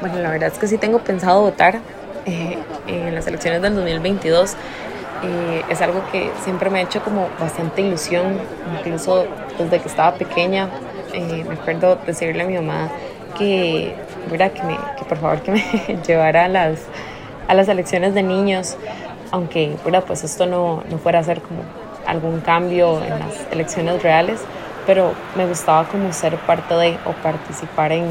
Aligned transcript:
Bueno, 0.00 0.18
la 0.20 0.30
verdad 0.30 0.50
es 0.50 0.58
que 0.58 0.66
sí 0.66 0.78
tengo 0.78 1.00
pensado 1.00 1.42
votar 1.42 1.80
eh, 2.24 2.56
en 2.86 3.14
las 3.14 3.26
elecciones 3.26 3.60
del 3.60 3.74
2022. 3.74 4.54
Eh, 5.22 5.62
es 5.68 5.82
algo 5.82 6.02
que 6.10 6.30
siempre 6.42 6.70
me 6.70 6.78
ha 6.78 6.82
hecho 6.82 7.02
como 7.02 7.28
bastante 7.38 7.82
ilusión, 7.82 8.38
incluso 8.78 9.26
desde 9.58 9.78
que 9.78 9.88
estaba 9.88 10.14
pequeña. 10.14 10.70
Eh, 11.12 11.44
me 11.46 11.54
acuerdo 11.54 11.98
decirle 12.06 12.44
a 12.44 12.46
mi 12.46 12.54
mamá 12.54 12.88
que, 13.36 13.94
mira, 14.30 14.48
que, 14.48 14.62
me, 14.62 14.78
que 14.98 15.04
por 15.06 15.18
favor 15.18 15.42
que 15.42 15.52
me 15.52 15.62
llevara 16.06 16.46
a 16.46 16.48
las, 16.48 16.78
a 17.46 17.52
las 17.52 17.68
elecciones 17.68 18.14
de 18.14 18.22
niños, 18.22 18.78
aunque 19.32 19.76
mira, 19.84 20.00
pues 20.00 20.24
esto 20.24 20.46
no, 20.46 20.82
no 20.90 20.96
fuera 20.96 21.18
a 21.18 21.24
ser 21.24 21.42
como 21.42 21.60
algún 22.06 22.40
cambio 22.40 23.04
en 23.04 23.18
las 23.18 23.34
elecciones 23.50 24.02
reales, 24.02 24.40
pero 24.86 25.12
me 25.36 25.46
gustaba 25.46 25.86
como 25.86 26.10
ser 26.14 26.36
parte 26.36 26.74
de 26.74 26.96
o 27.04 27.12
participar 27.22 27.92
en, 27.92 28.08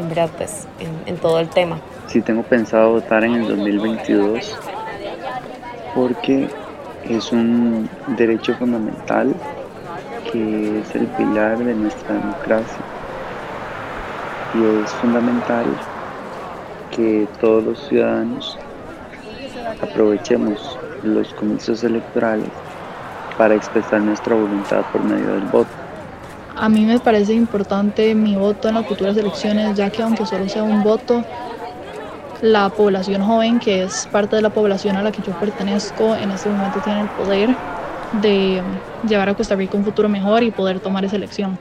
en 0.00 0.08
verdad, 0.08 0.30
pues, 0.36 0.66
en, 1.06 1.16
todo 1.18 1.38
el 1.40 1.48
tema. 1.48 1.78
Sí, 2.06 2.20
tengo 2.20 2.42
pensado 2.42 2.92
votar 2.92 3.22
en 3.24 3.34
el 3.34 3.48
2022 3.48 4.56
porque 5.94 6.48
es 7.08 7.32
un 7.32 7.88
derecho 8.16 8.54
fundamental 8.54 9.34
que 10.32 10.80
es 10.80 10.94
el 10.94 11.06
pilar 11.08 11.58
de 11.58 11.74
nuestra 11.74 12.14
democracia 12.14 12.84
y 14.54 14.82
es 14.82 14.90
fundamental 14.94 15.66
que 16.90 17.26
todos 17.40 17.64
los 17.64 17.88
ciudadanos 17.88 18.58
aprovechemos 19.82 20.78
los 21.02 21.32
comicios 21.34 21.82
electorales 21.84 22.48
para 23.36 23.54
expresar 23.54 24.00
nuestra 24.00 24.34
voluntad 24.34 24.84
por 24.92 25.02
medio 25.02 25.34
del 25.34 25.46
voto. 25.46 25.79
A 26.60 26.68
mí 26.68 26.84
me 26.84 27.00
parece 27.00 27.32
importante 27.32 28.14
mi 28.14 28.36
voto 28.36 28.68
en 28.68 28.74
las 28.74 28.86
futuras 28.86 29.16
elecciones, 29.16 29.74
ya 29.78 29.88
que 29.88 30.02
aunque 30.02 30.26
solo 30.26 30.46
sea 30.46 30.62
un 30.62 30.82
voto, 30.82 31.24
la 32.42 32.68
población 32.68 33.22
joven, 33.22 33.58
que 33.58 33.84
es 33.84 34.06
parte 34.12 34.36
de 34.36 34.42
la 34.42 34.50
población 34.50 34.94
a 34.96 35.02
la 35.02 35.10
que 35.10 35.22
yo 35.22 35.32
pertenezco, 35.40 36.14
en 36.14 36.30
este 36.30 36.50
momento 36.50 36.80
tiene 36.80 37.00
el 37.00 37.08
poder 37.08 37.56
de 38.20 38.60
llevar 39.08 39.30
a 39.30 39.34
Costa 39.34 39.56
Rica 39.56 39.78
un 39.78 39.86
futuro 39.86 40.10
mejor 40.10 40.42
y 40.42 40.50
poder 40.50 40.80
tomar 40.80 41.02
esa 41.02 41.16
elección. 41.16 41.58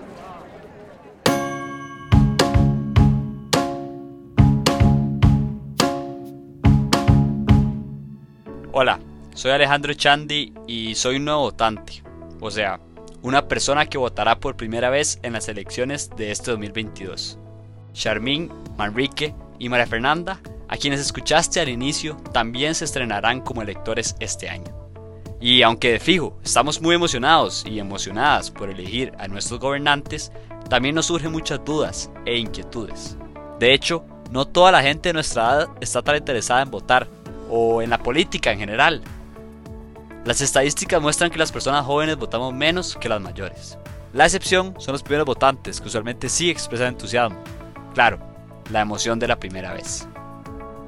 Hola, 8.73 8.99
soy 9.33 9.51
Alejandro 9.51 9.93
Chandi 9.93 10.51
y 10.67 10.93
soy 10.95 11.15
un 11.15 11.23
nuevo 11.23 11.39
votante. 11.43 12.03
O 12.41 12.51
sea, 12.51 12.81
una 13.21 13.47
persona 13.47 13.85
que 13.85 13.97
votará 13.97 14.39
por 14.39 14.55
primera 14.55 14.89
vez 14.89 15.19
en 15.23 15.33
las 15.33 15.47
elecciones 15.49 16.09
de 16.15 16.31
este 16.31 16.51
2022. 16.51 17.37
Charmín, 17.93 18.51
Manrique 18.77 19.33
y 19.57 19.69
María 19.69 19.87
Fernanda, 19.87 20.39
a 20.67 20.77
quienes 20.77 20.99
escuchaste 20.99 21.59
al 21.59 21.69
inicio, 21.69 22.15
también 22.31 22.75
se 22.75 22.85
estrenarán 22.85 23.41
como 23.41 23.61
electores 23.61 24.15
este 24.19 24.49
año. 24.49 24.73
Y 25.41 25.61
aunque 25.61 25.93
de 25.93 25.99
fijo 25.99 26.37
estamos 26.43 26.81
muy 26.81 26.95
emocionados 26.95 27.65
y 27.65 27.79
emocionadas 27.79 28.51
por 28.51 28.69
elegir 28.69 29.13
a 29.17 29.27
nuestros 29.27 29.59
gobernantes, 29.59 30.31
también 30.69 30.95
nos 30.95 31.07
surgen 31.07 31.31
muchas 31.31 31.63
dudas 31.65 32.11
e 32.25 32.37
inquietudes. 32.37 33.17
De 33.59 33.73
hecho, 33.73 34.05
no 34.31 34.45
toda 34.45 34.71
la 34.71 34.81
gente 34.81 35.09
de 35.09 35.13
nuestra 35.13 35.43
edad 35.43 35.69
está 35.81 36.01
tan 36.01 36.17
interesada 36.17 36.61
en 36.61 36.71
votar, 36.71 37.07
o 37.49 37.81
en 37.81 37.89
la 37.89 37.97
política 37.97 38.51
en 38.51 38.59
general, 38.59 39.01
las 40.29 40.41
estadísticas 40.41 41.01
muestran 41.01 41.31
que 41.31 41.39
las 41.39 41.51
personas 41.51 41.83
jóvenes 41.83 42.15
votamos 42.15 42.53
menos 42.53 42.95
que 43.01 43.09
las 43.09 43.19
mayores. 43.19 43.79
La 44.13 44.25
excepción 44.25 44.75
son 44.77 44.91
los 44.91 45.01
primeros 45.01 45.25
votantes, 45.25 45.81
que 45.81 45.87
usualmente 45.87 46.29
sí 46.29 46.51
expresan 46.51 46.89
entusiasmo. 46.89 47.43
Claro, 47.95 48.19
la 48.69 48.81
emoción 48.81 49.17
de 49.17 49.27
la 49.27 49.39
primera 49.39 49.73
vez. 49.73 50.07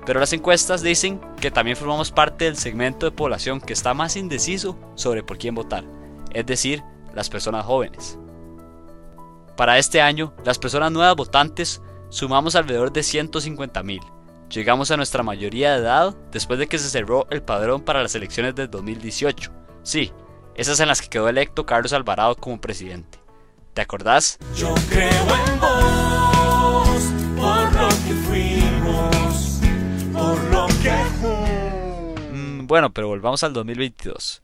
Pero 0.06 0.20
las 0.20 0.32
encuestas 0.34 0.84
dicen 0.84 1.20
que 1.40 1.50
también 1.50 1.76
formamos 1.76 2.12
parte 2.12 2.46
del 2.46 2.56
segmento 2.56 3.08
de 3.08 3.14
población 3.14 3.60
que 3.60 3.74
está 3.74 3.96
más 3.96 4.16
indeciso 4.16 4.78
sobre 4.94 5.24
por 5.24 5.40
quién 5.40 5.56
votar, 5.56 5.86
es 6.36 6.46
decir, 6.46 6.84
las 7.16 7.28
personas 7.28 7.66
jóvenes. 7.66 8.20
Para 9.58 9.80
este 9.80 10.02
año, 10.02 10.36
las 10.46 10.60
personas 10.60 10.92
nuevas 10.92 11.16
votantes 11.16 11.82
sumamos 12.10 12.56
alrededor 12.56 12.94
de 12.94 13.02
150.000 13.02 14.21
Llegamos 14.52 14.92
a 14.92 14.98
nuestra 14.98 15.24
mayoría 15.24 15.72
de 15.72 15.80
edad 15.80 16.14
después 16.30 16.60
de 16.60 16.68
que 16.68 16.78
se 16.78 16.90
cerró 16.90 17.26
el 17.30 17.42
padrón 17.42 17.84
para 17.84 18.04
las 18.04 18.16
elecciones 18.16 18.54
del 18.54 18.70
2018. 18.70 19.50
Sí, 19.82 20.12
esas 20.56 20.82
en 20.82 20.90
las 20.90 21.02
que 21.02 21.08
quedó 21.08 21.30
electo 21.30 21.66
Carlos 21.66 21.94
Alvarado 21.94 22.36
como 22.36 22.60
presidente. 22.60 23.18
¿Te 23.74 23.82
acordás? 23.82 24.38
Yo 24.58 24.76
creo 24.90 25.10
en 25.10 25.60
vos, 25.62 27.02
por 27.38 27.74
lo 27.74 27.88
que 27.88 28.14
fuimos, 28.28 29.62
por 30.12 30.44
lo 30.52 30.68
que... 30.84 32.34
Mm, 32.34 32.68
bueno, 32.68 32.92
pero 32.92 33.08
volvamos 33.08 33.42
al 33.46 33.54
2022. 33.54 34.44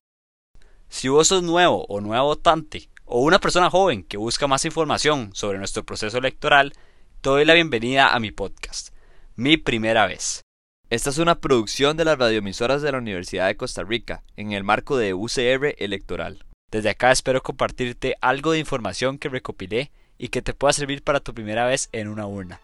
Si 0.88 1.10
vos 1.10 1.28
sos 1.28 1.44
nuevo 1.44 1.86
o 1.90 2.00
nuevo 2.00 2.28
votante, 2.28 2.90
o 3.04 3.20
una 3.20 3.40
persona 3.40 3.70
joven 3.70 4.04
que 4.04 4.16
busca 4.16 4.48
más 4.48 4.64
información 4.64 5.32
sobre 5.34 5.58
nuestro 5.58 5.84
proceso 5.84 6.18
electoral, 6.18 6.72
te 7.20 7.30
doy 7.30 7.44
la 7.44 7.56
bienvenida 7.56 8.16
a 8.16 8.22
mi 8.22 8.32
podcast 8.32 8.97
mi 9.38 9.56
primera 9.56 10.08
vez. 10.08 10.42
Esta 10.90 11.12
es 11.12 11.20
una 11.20 11.40
producción 11.40 11.96
de 11.96 12.06
las 12.06 12.18
radioemisoras 12.18 12.82
de 12.82 12.92
la 12.92 12.98
Universidad 12.98 13.46
de 13.46 13.56
Costa 13.56 13.84
Rica, 13.84 14.24
en 14.36 14.52
el 14.52 14.64
marco 14.64 14.98
de 14.98 15.14
UCR 15.14 15.76
Electoral. 15.78 16.44
Desde 16.72 16.90
acá 16.90 17.12
espero 17.12 17.44
compartirte 17.44 18.16
algo 18.20 18.52
de 18.52 18.60
información 18.60 19.20
que 19.20 19.30
recopilé 19.30 19.92
y 20.18 20.30
que 20.30 20.42
te 20.42 20.56
pueda 20.56 20.74
servir 20.74 21.04
para 21.04 21.20
tu 21.20 21.36
primera 21.36 21.68
vez 21.68 21.88
en 21.92 22.08
una 22.08 22.26
urna. 22.26 22.60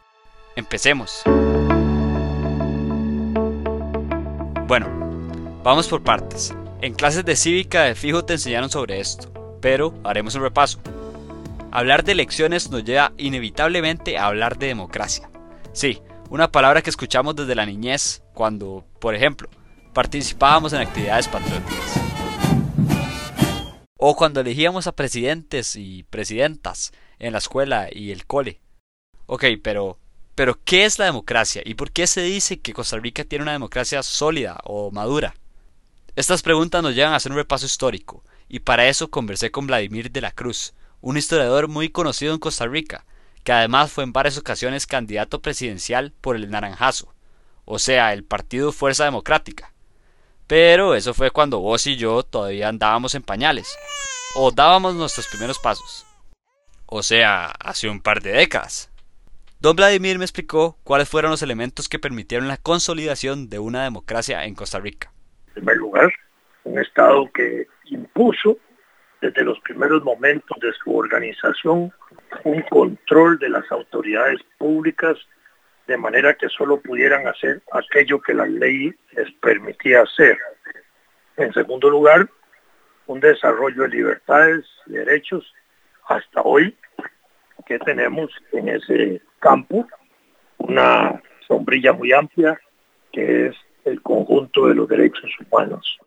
Empecemos. 0.55 1.21
Bueno, 4.65 4.87
vamos 5.63 5.87
por 5.87 6.01
partes. 6.01 6.55
En 6.81 6.95
clases 6.95 7.23
de 7.23 7.35
cívica 7.35 7.83
de 7.83 7.93
fijo 7.93 8.25
te 8.25 8.33
enseñaron 8.33 8.71
sobre 8.71 8.99
esto, 8.99 9.31
pero 9.61 9.93
haremos 10.03 10.33
un 10.33 10.41
repaso. 10.41 10.79
Hablar 11.71 12.03
de 12.03 12.13
elecciones 12.13 12.71
nos 12.71 12.83
lleva 12.83 13.13
inevitablemente 13.17 14.17
a 14.17 14.25
hablar 14.25 14.57
de 14.57 14.67
democracia. 14.67 15.29
Sí, 15.71 16.01
una 16.29 16.51
palabra 16.51 16.81
que 16.81 16.89
escuchamos 16.89 17.35
desde 17.35 17.55
la 17.55 17.65
niñez 17.65 18.23
cuando, 18.33 18.85
por 18.99 19.15
ejemplo, 19.15 19.49
participábamos 19.93 20.73
en 20.73 20.81
actividades 20.81 21.27
patrióticas. 21.27 21.99
O 23.97 24.15
cuando 24.15 24.41
elegíamos 24.41 24.87
a 24.87 24.95
presidentes 24.95 25.75
y 25.75 26.03
presidentas 26.03 26.91
en 27.19 27.33
la 27.33 27.37
escuela 27.39 27.87
y 27.91 28.11
el 28.11 28.25
cole. 28.25 28.59
Ok, 29.27 29.45
pero, 29.63 29.99
pero 30.35 30.59
¿qué 30.63 30.85
es 30.85 30.99
la 30.99 31.05
democracia 31.05 31.61
y 31.63 31.75
por 31.75 31.91
qué 31.91 32.07
se 32.07 32.21
dice 32.21 32.59
que 32.59 32.73
Costa 32.73 32.97
Rica 32.97 33.23
tiene 33.23 33.43
una 33.43 33.53
democracia 33.53 34.03
sólida 34.03 34.59
o 34.65 34.91
madura? 34.91 35.35
Estas 36.15 36.41
preguntas 36.41 36.83
nos 36.83 36.95
llevan 36.95 37.13
a 37.13 37.15
hacer 37.15 37.31
un 37.31 37.37
repaso 37.37 37.65
histórico, 37.65 38.23
y 38.47 38.59
para 38.59 38.87
eso 38.87 39.09
conversé 39.09 39.49
con 39.49 39.65
Vladimir 39.65 40.11
de 40.11 40.21
la 40.21 40.31
Cruz, 40.31 40.73
un 41.01 41.17
historiador 41.17 41.67
muy 41.67 41.89
conocido 41.89 42.33
en 42.33 42.39
Costa 42.39 42.67
Rica, 42.67 43.05
que 43.43 43.51
además 43.51 43.91
fue 43.91 44.03
en 44.03 44.13
varias 44.13 44.37
ocasiones 44.37 44.87
candidato 44.87 45.41
presidencial 45.41 46.13
por 46.21 46.35
el 46.35 46.49
Naranjazo, 46.49 47.13
o 47.65 47.79
sea, 47.79 48.13
el 48.13 48.23
Partido 48.23 48.71
Fuerza 48.71 49.05
Democrática. 49.05 49.73
Pero 50.47 50.95
eso 50.95 51.13
fue 51.13 51.31
cuando 51.31 51.59
vos 51.59 51.87
y 51.87 51.95
yo 51.95 52.23
todavía 52.23 52.69
andábamos 52.69 53.15
en 53.15 53.23
pañales, 53.23 53.77
o 54.35 54.51
dábamos 54.51 54.95
nuestros 54.95 55.27
primeros 55.27 55.59
pasos. 55.59 56.05
O 56.85 57.01
sea, 57.01 57.47
hace 57.59 57.89
un 57.89 58.01
par 58.01 58.21
de 58.21 58.33
décadas. 58.33 58.91
Don 59.59 59.75
Vladimir 59.75 60.19
me 60.19 60.25
explicó 60.25 60.77
cuáles 60.83 61.07
fueron 61.07 61.31
los 61.31 61.41
elementos 61.41 61.87
que 61.87 61.97
permitieron 61.97 62.49
la 62.49 62.57
consolidación 62.57 63.49
de 63.49 63.59
una 63.59 63.83
democracia 63.83 64.43
en 64.43 64.55
Costa 64.55 64.79
Rica. 64.79 65.11
En 65.47 65.53
primer 65.53 65.77
lugar, 65.77 66.13
un 66.65 66.79
Estado 66.79 67.31
que 67.33 67.67
impuso 67.85 68.57
desde 69.21 69.43
los 69.43 69.57
primeros 69.61 70.03
momentos 70.03 70.57
de 70.59 70.73
su 70.83 70.95
organización 70.95 71.93
un 72.43 72.61
control 72.63 73.39
de 73.39 73.49
las 73.49 73.71
autoridades 73.71 74.39
públicas 74.57 75.17
de 75.87 75.97
manera 75.97 76.33
que 76.35 76.49
solo 76.49 76.79
pudieran 76.79 77.27
hacer 77.27 77.61
aquello 77.71 78.21
que 78.21 78.33
la 78.33 78.45
ley 78.45 78.93
les 79.11 79.31
permitía 79.41 80.01
hacer. 80.01 80.37
En 81.37 81.51
segundo 81.53 81.89
lugar, 81.89 82.29
un 83.07 83.19
desarrollo 83.19 83.83
de 83.83 83.89
libertades 83.89 84.65
y 84.87 84.93
derechos 84.93 85.53
hasta 86.07 86.41
hoy 86.41 86.75
que 87.65 87.79
tenemos 87.79 88.31
en 88.51 88.69
ese 88.69 89.21
campo, 89.39 89.87
una 90.57 91.21
sombrilla 91.47 91.93
muy 91.93 92.11
amplia 92.13 92.59
que 93.11 93.47
es 93.47 93.55
el 93.85 94.01
conjunto 94.01 94.67
de 94.67 94.75
los 94.75 94.87
derechos 94.87 95.29
humanos. 95.39 95.97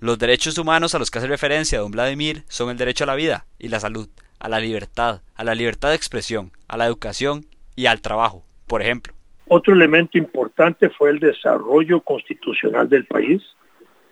Los 0.00 0.18
derechos 0.18 0.58
humanos 0.58 0.94
a 0.94 0.98
los 0.98 1.10
que 1.10 1.18
hace 1.18 1.28
referencia 1.28 1.78
don 1.78 1.90
Vladimir 1.90 2.44
son 2.48 2.70
el 2.70 2.76
derecho 2.76 3.04
a 3.04 3.06
la 3.06 3.14
vida 3.14 3.46
y 3.58 3.68
la 3.68 3.80
salud, 3.80 4.08
a 4.46 4.48
la 4.48 4.60
libertad, 4.60 5.22
a 5.34 5.42
la 5.42 5.56
libertad 5.56 5.88
de 5.88 5.96
expresión, 5.96 6.52
a 6.68 6.76
la 6.76 6.86
educación 6.86 7.46
y 7.74 7.86
al 7.86 8.00
trabajo, 8.00 8.44
por 8.68 8.80
ejemplo. 8.80 9.12
Otro 9.48 9.74
elemento 9.74 10.18
importante 10.18 10.88
fue 10.88 11.10
el 11.10 11.18
desarrollo 11.18 12.00
constitucional 12.00 12.88
del 12.88 13.06
país, 13.06 13.42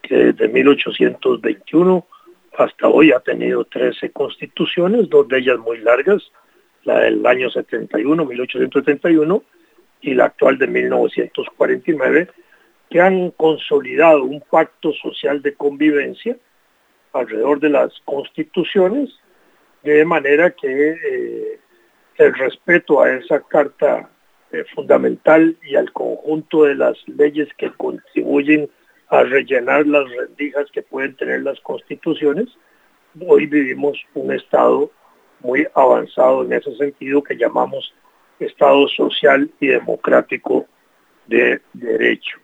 que 0.03 0.33
desde 0.33 0.49
1821 0.49 2.05
hasta 2.59 2.89
hoy 2.89 3.13
ha 3.13 3.21
tenido 3.21 3.65
13 3.65 4.11
constituciones, 4.11 5.09
dos 5.09 5.29
de 5.29 5.39
ellas 5.39 5.59
muy 5.61 5.79
largas, 5.79 6.21
la 6.83 6.99
del 6.99 7.25
año 7.25 7.49
71, 7.49 8.25
1871, 8.25 9.43
y 10.01 10.15
la 10.15 10.25
actual 10.25 10.59
de 10.59 10.67
1949, 10.67 12.29
que 12.91 13.01
han 13.01 13.31
consolidado 13.31 14.25
un 14.25 14.41
pacto 14.41 14.93
social 14.95 15.43
de 15.43 15.55
convivencia 15.55 16.37
alrededor 17.13 17.61
de 17.61 17.71
las 17.71 17.93
constituciones, 18.05 19.11
de 19.85 20.05
manera 20.05 20.51
que 20.51 20.91
eh, 20.91 21.61
el 22.17 22.35
respeto 22.35 23.03
a 23.03 23.13
esa 23.13 23.41
carta 23.41 24.11
eh, 24.51 24.65
fundamental 24.75 25.57
y 25.63 25.77
al 25.77 25.93
conjunto 25.93 26.65
de 26.65 26.75
las 26.75 26.97
leyes 27.07 27.49
que 27.59 27.71
contribuyen 27.73 28.71
a 29.09 29.23
rellenar 29.23 29.87
las 29.87 30.09
rendijas 30.11 30.71
que 30.73 30.83
pueden 30.83 31.15
tener 31.17 31.43
las 31.43 31.61
constituciones, 31.61 32.49
hoy 33.21 33.47
vivimos 33.47 33.99
un 34.15 34.33
estado 34.33 34.91
muy 35.41 35.67
avanzado 35.75 36.45
en 36.45 36.55
ese 36.55 36.75
sentido 36.77 37.23
que 37.23 37.37
llamamos 37.37 37.95
Estado 38.41 38.89
social 38.89 39.49
y 39.61 39.69
democrático 39.69 40.67
de 41.27 41.61
derecho. 41.73 42.39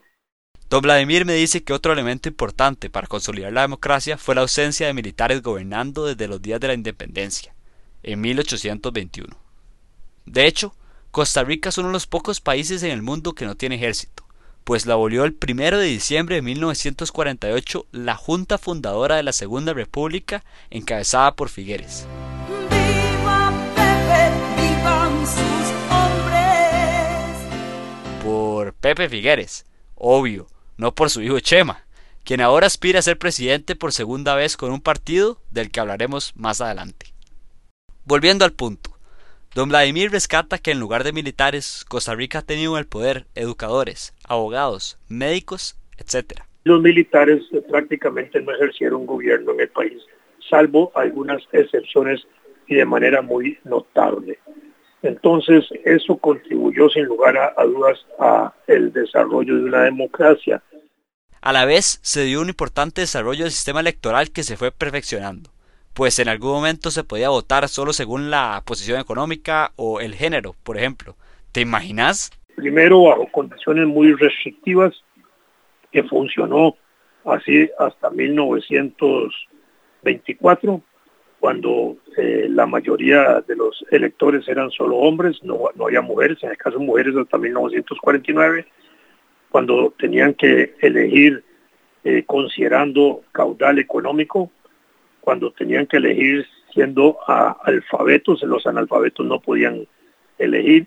Don 0.71 0.83
Vladimir 0.83 1.25
me 1.25 1.35
dice 1.35 1.65
que 1.65 1.73
otro 1.73 1.93
elemento 1.93 2.29
importante 2.29 2.91
para 2.91 3.09
consolidar 3.09 3.53
la 3.53 3.63
democracia 3.63 4.17
fue 4.17 4.37
la 4.37 4.43
ausencia 4.43 4.87
de 4.87 4.95
militares 4.95 5.43
gobernando 5.43 6.07
desde 6.07 6.29
los 6.29 6.41
días 6.41 6.61
de 6.61 6.69
la 6.69 6.75
independencia, 6.75 7.57
en 8.05 8.21
1821. 8.21 9.37
De 10.27 10.47
hecho, 10.47 10.73
Costa 11.11 11.43
Rica 11.43 11.71
es 11.71 11.79
uno 11.79 11.89
de 11.89 11.95
los 11.95 12.07
pocos 12.07 12.41
países 12.41 12.85
en 12.85 12.93
el 12.93 13.03
mundo 13.03 13.33
que 13.33 13.47
no 13.47 13.57
tiene 13.57 13.75
ejército, 13.75 14.25
pues 14.63 14.87
la 14.87 14.95
abolió 14.95 15.25
el 15.25 15.37
1 15.45 15.77
de 15.77 15.87
diciembre 15.87 16.37
de 16.37 16.43
1948 16.43 17.87
la 17.91 18.15
Junta 18.15 18.57
Fundadora 18.57 19.17
de 19.17 19.25
la 19.25 19.33
Segunda 19.33 19.73
República, 19.73 20.45
encabezada 20.71 21.35
por 21.35 21.49
Figueres. 21.49 22.07
Por 28.23 28.73
Pepe 28.75 29.09
Figueres, 29.09 29.67
obvio, 29.97 30.47
no 30.81 30.95
por 30.95 31.11
su 31.11 31.21
hijo 31.21 31.39
Chema, 31.41 31.85
quien 32.25 32.41
ahora 32.41 32.67
aspira 32.67 33.01
a 33.01 33.03
ser 33.03 33.19
presidente 33.19 33.77
por 33.77 33.93
segunda 33.93 34.35
vez 34.35 34.57
con 34.57 34.73
un 34.73 34.81
partido 34.81 35.39
del 35.51 35.71
que 35.71 35.79
hablaremos 35.79 36.33
más 36.37 36.63
adelante. 36.63 37.07
Volviendo 38.07 38.47
al 38.47 38.53
punto, 38.53 38.97
Don 39.55 39.69
Vladimir 39.69 40.11
rescata 40.11 40.57
que 40.59 40.71
en 40.71 40.81
lugar 40.81 41.05
de 41.05 41.13
militares, 41.13 41.85
Costa 41.87 42.15
Rica 42.15 42.39
ha 42.39 42.43
tenido 42.43 42.79
el 42.79 42.87
poder 42.87 43.27
educadores, 43.35 44.15
abogados, 44.27 44.99
médicos, 45.09 45.77
etc. 45.99 46.41
Los 46.65 46.81
militares 46.81 47.43
prácticamente 47.69 48.41
no 48.41 48.55
ejercieron 48.55 49.07
gobierno 49.07 49.53
en 49.53 49.61
el 49.61 49.69
país, 49.69 50.03
salvo 50.49 50.93
algunas 50.95 51.43
excepciones 51.53 52.27
y 52.69 52.77
de 52.77 52.87
manera 52.87 53.21
muy 53.21 53.59
notable. 53.65 54.39
Entonces, 55.03 55.65
eso 55.85 56.17
contribuyó 56.19 56.89
sin 56.91 57.07
lugar 57.07 57.37
a, 57.37 57.65
dudas 57.65 57.99
a 58.19 58.53
el 58.67 58.93
desarrollo 58.93 59.57
de 59.57 59.65
una 59.65 59.83
democracia. 59.85 60.63
A 61.41 61.53
la 61.53 61.65
vez, 61.65 62.01
se 62.03 62.25
dio 62.25 62.41
un 62.41 62.49
importante 62.49 63.01
desarrollo 63.01 63.45
del 63.45 63.53
sistema 63.53 63.81
electoral 63.81 64.31
que 64.31 64.43
se 64.43 64.57
fue 64.57 64.71
perfeccionando 64.71 65.51
pues 65.95 66.19
en 66.19 66.29
algún 66.29 66.53
momento 66.53 66.91
se 66.91 67.05
podía 67.05 67.29
votar 67.29 67.69
solo 67.69 67.93
según 67.93 68.31
la 68.31 68.63
posición 68.65 68.99
económica 69.01 69.73
o 69.77 70.01
el 70.01 70.15
género, 70.15 70.57
por 70.63 70.79
ejemplo. 70.79 71.17
¿Te 71.53 71.61
imaginas? 71.61 72.31
Primero 72.57 73.03
bajo 73.03 73.31
condiciones 73.31 73.87
muy 73.87 74.15
restrictivas 74.15 74.95
que 75.93 76.03
funcionó 76.05 76.75
así 77.25 77.69
hasta 77.79 78.09
1924, 78.09 80.81
cuando 81.39 81.99
eh, 82.17 82.47
la 82.49 82.65
mayoría 82.67 83.43
de 83.47 83.57
los 83.57 83.85
electores 83.91 84.49
eran 84.49 84.71
solo 84.71 84.97
hombres, 84.97 85.39
no, 85.43 85.65
no 85.75 85.85
había 85.87 86.01
mujeres, 86.01 86.43
en 86.43 86.49
el 86.51 86.57
caso 86.57 86.79
de 86.79 86.87
mujeres 86.87 87.15
hasta 87.17 87.37
1949, 87.37 88.67
cuando 89.51 89.93
tenían 89.99 90.35
que 90.35 90.75
elegir 90.81 91.45
eh, 92.05 92.25
considerando 92.27 93.23
caudal 93.33 93.79
económico, 93.79 94.51
cuando 95.21 95.53
tenían 95.53 95.87
que 95.87 95.99
elegir 95.99 96.47
siendo 96.73 97.19
alfabetos, 97.27 98.43
los 98.43 98.67
analfabetos 98.67 99.27
no 99.27 99.41
podían 99.41 99.87
elegir, 100.39 100.87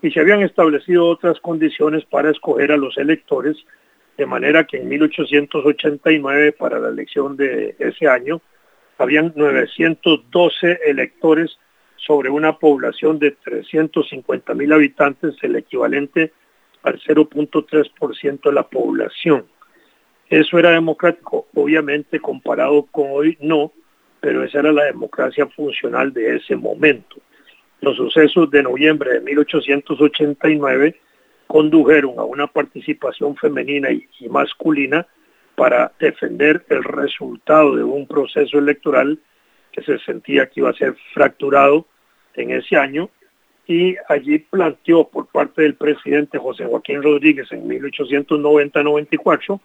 y 0.00 0.10
se 0.10 0.20
habían 0.20 0.42
establecido 0.42 1.06
otras 1.06 1.40
condiciones 1.40 2.04
para 2.04 2.30
escoger 2.30 2.72
a 2.72 2.76
los 2.76 2.96
electores, 2.98 3.56
de 4.16 4.26
manera 4.26 4.64
que 4.64 4.76
en 4.76 4.88
1889, 4.88 6.52
para 6.52 6.78
la 6.78 6.88
elección 6.88 7.36
de 7.36 7.74
ese 7.78 8.06
año, 8.06 8.40
habían 8.96 9.32
912 9.34 10.80
electores 10.86 11.58
sobre 11.96 12.30
una 12.30 12.58
población 12.58 13.18
de 13.18 13.32
350 13.32 14.54
mil 14.54 14.72
habitantes, 14.72 15.34
el 15.42 15.56
equivalente 15.56 16.32
al 16.84 17.00
0.3% 17.00 18.40
de 18.42 18.52
la 18.52 18.62
población. 18.62 19.46
Eso 20.28 20.58
era 20.58 20.70
democrático, 20.70 21.48
obviamente 21.54 22.20
comparado 22.20 22.84
con 22.84 23.06
hoy 23.10 23.36
no, 23.40 23.72
pero 24.20 24.44
esa 24.44 24.60
era 24.60 24.72
la 24.72 24.84
democracia 24.84 25.46
funcional 25.48 26.12
de 26.12 26.36
ese 26.36 26.56
momento. 26.56 27.16
Los 27.80 27.96
sucesos 27.96 28.50
de 28.50 28.62
noviembre 28.62 29.14
de 29.14 29.20
1889 29.20 31.00
condujeron 31.46 32.18
a 32.18 32.24
una 32.24 32.46
participación 32.46 33.36
femenina 33.36 33.90
y, 33.90 34.08
masculina 34.28 35.06
para 35.54 35.92
defender 35.98 36.64
el 36.68 36.82
resultado 36.82 37.76
de 37.76 37.84
un 37.84 38.06
proceso 38.06 38.58
electoral 38.58 39.18
que 39.72 39.82
se 39.82 39.98
sentía 40.00 40.46
que 40.46 40.60
iba 40.60 40.70
a 40.70 40.74
ser 40.74 40.96
fracturado 41.12 41.86
en 42.34 42.50
ese 42.50 42.76
año 42.76 43.10
y 43.66 43.96
allí 44.08 44.38
planteó 44.38 45.08
por 45.08 45.26
parte 45.26 45.62
del 45.62 45.74
presidente 45.74 46.38
José 46.38 46.66
Joaquín 46.66 47.02
Rodríguez 47.02 47.50
en 47.50 47.66
1890-94 47.68 49.60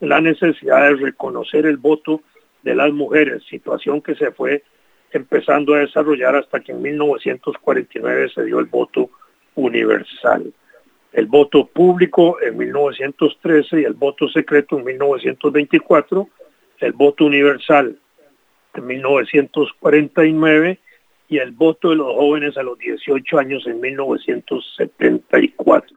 la 0.00 0.20
necesidad 0.20 0.88
de 0.88 0.96
reconocer 0.96 1.66
el 1.66 1.76
voto 1.76 2.22
de 2.62 2.74
las 2.74 2.92
mujeres, 2.92 3.42
situación 3.48 4.00
que 4.00 4.14
se 4.14 4.30
fue 4.30 4.62
empezando 5.12 5.74
a 5.74 5.80
desarrollar 5.80 6.36
hasta 6.36 6.60
que 6.60 6.72
en 6.72 6.82
1949 6.82 8.30
se 8.34 8.44
dio 8.44 8.60
el 8.60 8.66
voto 8.66 9.10
universal. 9.56 10.52
El 11.12 11.26
voto 11.26 11.66
público 11.66 12.40
en 12.40 12.56
1913 12.56 13.80
y 13.80 13.84
el 13.84 13.94
voto 13.94 14.28
secreto 14.28 14.78
en 14.78 14.84
1924, 14.84 16.28
el 16.78 16.92
voto 16.92 17.24
universal 17.24 17.98
en 18.74 18.86
1949 18.86 20.78
y 21.30 21.38
el 21.38 21.52
voto 21.52 21.88
de 21.90 21.96
los 21.96 22.14
jóvenes 22.14 22.58
a 22.58 22.62
los 22.62 22.78
18 22.78 23.38
años 23.38 23.62
en 23.66 23.80
1974. 23.80 25.96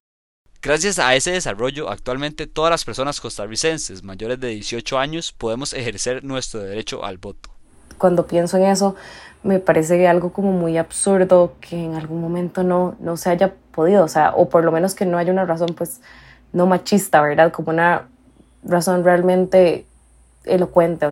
Gracias 0.61 0.99
a 0.99 1.15
ese 1.15 1.31
desarrollo, 1.31 1.89
actualmente 1.89 2.45
todas 2.47 2.71
las 2.71 2.85
personas 2.85 3.19
costarricenses 3.19 4.03
mayores 4.03 4.39
de 4.39 4.47
18 4.49 4.99
años 4.99 5.31
podemos 5.33 5.73
ejercer 5.73 6.23
nuestro 6.23 6.61
derecho 6.61 7.03
al 7.03 7.17
voto. 7.17 7.49
Cuando 7.97 8.27
pienso 8.27 8.57
en 8.57 8.65
eso, 8.65 8.95
me 9.41 9.57
parece 9.59 10.07
algo 10.07 10.31
como 10.31 10.51
muy 10.51 10.77
absurdo 10.77 11.55
que 11.59 11.83
en 11.83 11.95
algún 11.95 12.21
momento 12.21 12.61
no, 12.63 12.95
no 12.99 13.17
se 13.17 13.31
haya 13.31 13.55
podido, 13.71 14.05
o 14.05 14.07
sea, 14.07 14.33
o 14.35 14.49
por 14.49 14.63
lo 14.63 14.71
menos 14.71 14.93
que 14.93 15.05
no 15.05 15.17
haya 15.17 15.33
una 15.33 15.45
razón, 15.45 15.69
pues, 15.75 15.99
no 16.53 16.67
machista, 16.67 17.21
¿verdad? 17.21 17.51
Como 17.51 17.71
una 17.71 18.07
razón 18.63 19.03
realmente 19.03 19.87
elocuente. 20.45 21.09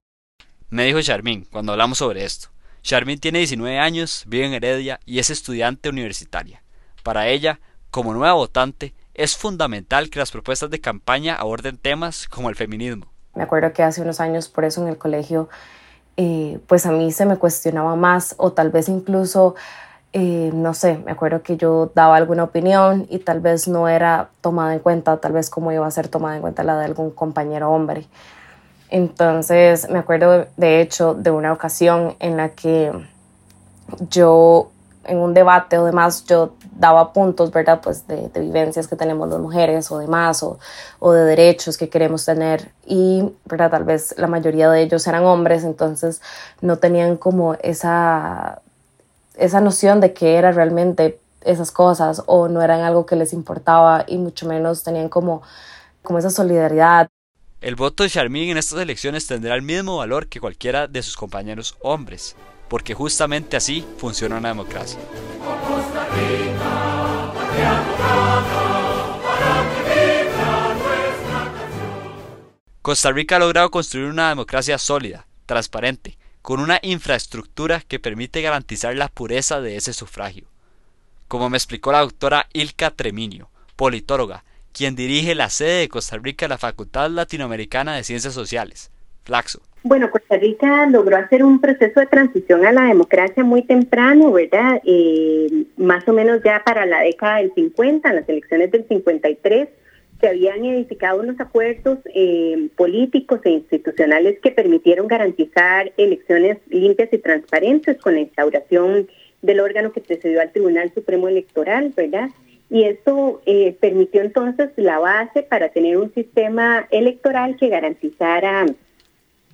Me 0.70 0.86
dijo 0.86 1.02
Charmin 1.02 1.48
cuando 1.52 1.72
hablamos 1.72 1.98
sobre 1.98 2.24
esto. 2.24 2.52
Charmin 2.82 3.20
tiene 3.20 3.40
19 3.40 3.80
años, 3.80 4.24
vive 4.28 4.46
en 4.46 4.54
Heredia 4.54 5.00
y 5.06 5.20
es 5.20 5.30
estudiante 5.30 5.90
universitaria. 5.90 6.64
Para 7.04 7.28
ella, 7.28 7.60
como 7.92 8.14
nueva 8.14 8.34
votante, 8.34 8.96
es 9.14 9.38
fundamental 9.38 10.10
que 10.10 10.20
las 10.20 10.32
propuestas 10.32 10.70
de 10.70 10.82
campaña 10.82 11.36
aborden 11.36 11.78
temas 11.78 12.28
como 12.28 12.50
el 12.50 12.56
feminismo. 12.56 13.08
Me 13.36 13.44
acuerdo 13.44 13.72
que 13.72 13.84
hace 13.84 14.02
unos 14.02 14.20
años 14.20 14.50
por 14.50 14.66
eso 14.66 14.82
en 14.82 14.88
el 14.88 14.98
colegio, 14.98 15.48
eh, 16.18 16.60
pues 16.68 16.86
a 16.86 16.92
mí 16.92 17.12
se 17.12 17.26
me 17.26 17.38
cuestionaba 17.38 17.96
más 17.96 18.36
o 18.38 18.52
tal 18.52 18.72
vez 18.72 18.90
incluso, 18.90 19.56
eh, 20.12 20.52
no 20.54 20.74
sé, 20.74 20.98
me 21.06 21.12
acuerdo 21.12 21.44
que 21.44 21.58
yo 21.58 21.92
daba 21.94 22.18
alguna 22.18 22.44
opinión 22.44 23.08
y 23.10 23.20
tal 23.20 23.42
vez 23.42 23.68
no 23.68 23.88
era 23.88 24.30
tomada 24.42 24.74
en 24.74 24.80
cuenta, 24.80 25.18
tal 25.18 25.34
vez 25.34 25.50
como 25.50 25.72
iba 25.72 25.86
a 25.86 25.92
ser 25.92 26.08
tomada 26.08 26.36
en 26.36 26.42
cuenta 26.42 26.64
la 26.64 26.78
de 26.80 26.86
algún 26.86 27.12
compañero 27.12 27.70
hombre. 27.70 28.08
Entonces 28.92 29.90
me 29.90 30.00
acuerdo 30.00 30.48
de 30.58 30.82
hecho 30.82 31.14
de 31.16 31.32
una 31.32 31.54
ocasión 31.54 32.16
en 32.20 32.38
la 32.38 32.50
que 32.50 32.92
yo 34.10 34.70
en 35.06 35.18
un 35.18 35.34
debate 35.34 35.78
o 35.78 35.86
demás 35.86 36.26
yo 36.26 36.54
daba 36.78 37.14
puntos, 37.14 37.52
¿verdad? 37.52 37.80
Pues 37.82 38.08
de, 38.08 38.30
vivencias 38.36 38.88
que 38.88 38.96
tenemos 38.96 39.30
las 39.30 39.40
mujeres 39.40 39.92
o 39.92 39.98
demás, 39.98 40.44
o, 40.44 40.60
o, 41.00 41.12
de 41.14 41.24
derechos 41.24 41.78
que 41.78 41.90
queremos 41.90 42.26
tener. 42.26 42.72
Y, 42.86 43.34
¿verdad? 43.46 43.72
Tal 43.72 43.84
vez 43.84 44.14
la 44.18 44.28
mayoría 44.28 44.70
de 44.70 44.82
ellos 44.82 45.08
eran 45.08 45.26
hombres, 45.26 45.64
entonces 45.64 46.22
no 46.62 46.78
tenían 46.78 47.18
como 47.18 47.56
esa, 47.62 48.62
esa 49.38 49.62
noción 49.62 50.02
de 50.02 50.14
qué 50.14 50.36
era 50.36 50.52
realmente 50.52 51.20
esas 51.44 51.72
cosas 51.72 52.22
o 52.28 52.48
no 52.48 52.62
eran 52.62 52.82
algo 52.82 53.06
que 53.06 53.16
les 53.16 53.34
importaba 53.34 54.06
y 54.08 54.18
mucho 54.18 54.48
menos 54.48 54.84
tenían 54.84 55.10
como, 55.10 55.42
como 56.04 56.20
esa 56.20 56.30
solidaridad. 56.30 57.10
El 57.62 57.76
voto 57.76 58.02
de 58.02 58.10
Charmin 58.10 58.50
en 58.50 58.58
estas 58.58 58.80
elecciones 58.80 59.28
tendrá 59.28 59.54
el 59.54 59.62
mismo 59.62 59.98
valor 59.98 60.26
que 60.26 60.40
cualquiera 60.40 60.88
de 60.88 61.04
sus 61.04 61.16
compañeros 61.16 61.78
hombres, 61.82 62.36
porque 62.68 62.96
justamente 62.96 63.56
así 63.56 63.86
funciona 64.00 64.40
una 64.40 64.48
democracia. 64.48 65.00
Costa 72.82 73.12
Rica 73.12 73.36
ha 73.36 73.40
logrado 73.40 73.70
construir 73.70 74.08
una 74.08 74.30
democracia 74.30 74.80
sólida, 74.80 75.28
transparente, 75.46 76.18
con 76.42 76.60
una 76.60 76.80
infraestructura 76.82 77.82
que 77.82 78.00
permite 78.00 78.42
garantizar 78.42 78.96
la 78.96 79.08
pureza 79.08 79.62
de 79.62 79.76
ese 79.76 79.94
sufragio. 79.94 80.48
Como 81.28 81.48
me 81.52 81.58
explicó 81.58 81.92
la 81.92 82.00
doctora 82.00 82.48
Ilka 82.54 82.90
Treminio, 82.90 83.52
politóloga, 83.76 84.46
quien 84.74 84.96
dirige 84.96 85.36
la 85.36 85.50
sede 85.50 85.82
de 85.82 85.90
Costa 85.90 86.18
Rica 86.18 86.48
la 86.48 86.58
Facultad 86.58 87.10
Latinoamericana 87.10 87.96
de 87.96 88.04
Ciencias 88.04 88.34
Sociales, 88.34 88.92
Flaxo. 89.24 89.62
Bueno, 89.84 90.12
Costa 90.12 90.38
Rica 90.38 90.86
logró 90.88 91.18
hacer 91.18 91.44
un 91.44 91.60
proceso 91.60 92.00
de 92.00 92.06
transición 92.06 92.66
a 92.66 92.72
la 92.72 92.84
democracia 92.84 93.44
muy 93.44 93.64
temprano, 93.64 94.32
¿verdad? 94.32 94.80
Eh, 94.86 95.66
más 95.78 96.08
o 96.08 96.14
menos 96.14 96.42
ya 96.44 96.62
para 96.64 96.86
la 96.86 97.02
década 97.02 97.38
del 97.38 97.52
50, 97.56 98.10
en 98.10 98.16
las 98.16 98.30
elecciones 98.30 98.72
del 98.72 98.88
53, 98.88 99.70
se 100.20 100.28
habían 100.28 100.64
edificado 100.64 101.20
unos 101.20 101.40
acuerdos 101.40 101.98
eh, 102.14 102.70
políticos 102.78 103.40
e 103.44 103.50
institucionales 103.50 104.40
que 104.40 104.52
permitieron 104.52 105.08
garantizar 105.08 105.92
elecciones 105.98 106.60
limpias 106.70 107.10
y 107.12 107.18
transparentes 107.18 107.98
con 107.98 108.14
la 108.14 108.22
instauración 108.22 109.08
del 109.42 109.60
órgano 109.60 109.92
que 109.92 110.02
precedió 110.02 110.42
al 110.42 110.52
Tribunal 110.52 110.94
Supremo 110.94 111.28
Electoral, 111.28 111.92
¿verdad? 111.98 112.30
Y 112.72 112.86
esto 112.86 113.42
eh, 113.46 113.76
permitió 113.82 114.22
entonces 114.22 114.70
la 114.78 114.98
base 114.98 115.44
para 115.44 115.70
tener 115.70 115.98
un 115.98 116.14
sistema 116.14 116.88
electoral 116.90 117.58
que 117.58 117.68
garantizara 117.68 118.66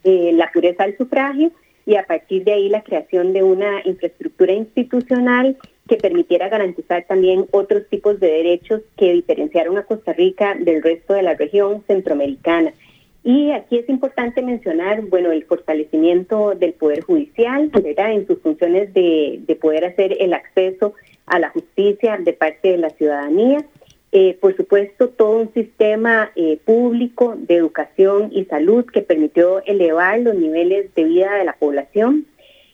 eh, 0.03 0.31
la 0.33 0.51
pureza 0.53 0.83
del 0.83 0.97
sufragio 0.97 1.51
y 1.87 1.95
a 1.95 2.03
partir 2.03 2.43
de 2.43 2.53
ahí 2.53 2.69
la 2.69 2.83
creación 2.83 3.33
de 3.33 3.41
una 3.41 3.81
infraestructura 3.85 4.53
institucional 4.53 5.57
que 5.87 5.95
permitiera 5.95 6.47
garantizar 6.47 7.05
también 7.05 7.47
otros 7.49 7.87
tipos 7.89 8.19
de 8.19 8.27
derechos 8.27 8.81
que 8.97 9.13
diferenciaron 9.13 9.79
a 9.79 9.83
Costa 9.83 10.13
Rica 10.13 10.53
del 10.53 10.83
resto 10.83 11.15
de 11.15 11.23
la 11.23 11.33
región 11.33 11.83
centroamericana. 11.87 12.71
Y 13.23 13.49
aquí 13.49 13.79
es 13.79 13.89
importante 13.89 14.43
mencionar, 14.43 15.01
bueno, 15.01 15.31
el 15.31 15.43
fortalecimiento 15.45 16.53
del 16.53 16.73
Poder 16.73 17.01
Judicial, 17.01 17.69
¿verdad? 17.69 18.11
En 18.11 18.27
sus 18.27 18.39
funciones 18.41 18.93
de, 18.93 19.39
de 19.47 19.55
poder 19.55 19.85
hacer 19.85 20.15
el 20.19 20.33
acceso 20.33 20.93
a 21.27 21.39
la 21.39 21.49
justicia 21.49 22.17
de 22.17 22.33
parte 22.33 22.69
de 22.69 22.77
la 22.77 22.89
ciudadanía. 22.91 23.63
Eh, 24.11 24.37
por 24.39 24.55
supuesto, 24.55 25.09
todo 25.09 25.37
un 25.37 25.53
sistema 25.53 26.31
eh, 26.35 26.59
público 26.65 27.35
de 27.37 27.55
educación 27.55 28.29
y 28.31 28.45
salud 28.45 28.85
que 28.85 29.01
permitió 29.01 29.61
elevar 29.65 30.19
los 30.21 30.33
niveles 30.33 30.93
de 30.95 31.03
vida 31.03 31.33
de 31.35 31.43
la 31.43 31.53
población 31.53 32.25